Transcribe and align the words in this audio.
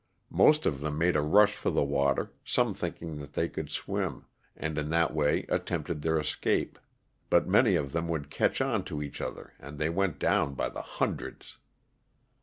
Most 0.31 0.65
of 0.65 0.79
them 0.79 0.97
made 0.97 1.15
a 1.15 1.21
rush 1.21 1.53
for 1.53 1.69
the 1.69 1.83
water, 1.83 2.33
some 2.43 2.73
thinking 2.73 3.17
that 3.17 3.33
they 3.33 3.47
could 3.47 3.69
swim, 3.69 4.25
and 4.57 4.75
in 4.79 4.89
that 4.89 5.13
way 5.13 5.45
attempted 5.47 6.01
their 6.01 6.17
escape, 6.17 6.79
but 7.29 7.47
many 7.47 7.75
of 7.75 7.91
them 7.91 8.07
would 8.07 8.31
catch 8.31 8.61
on 8.61 8.83
to 8.85 9.03
each 9.03 9.21
other 9.21 9.53
and 9.59 9.77
they 9.77 9.89
went 9.91 10.17
down 10.17 10.55
by 10.55 10.69
the 10.69 10.81
hundreds. 10.81 11.59